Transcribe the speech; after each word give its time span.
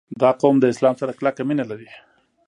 •دا 0.21 0.29
قوم 0.41 0.55
د 0.59 0.65
اسلام 0.73 0.95
سره 1.01 1.11
کلکه 1.19 1.41
مینه 1.49 1.65
لري. 1.71 1.89